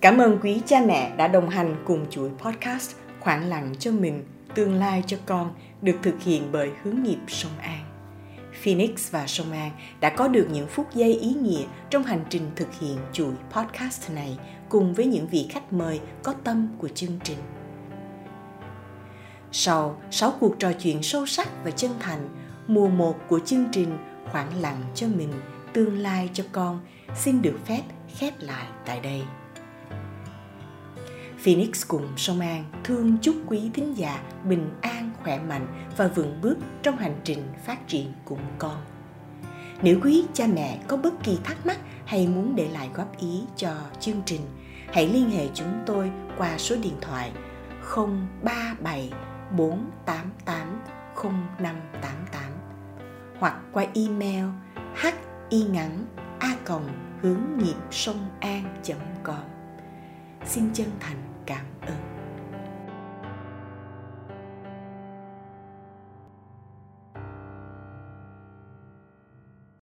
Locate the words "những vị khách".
15.06-15.72